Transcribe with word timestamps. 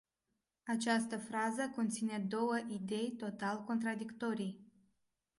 Această 0.65 1.17
frază 1.17 1.71
conține 1.75 2.19
două 2.27 2.57
idei 2.67 3.13
total 3.17 3.63
contradictorii. 3.63 4.71